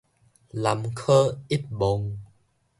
[0.49, 2.17] 南柯一夢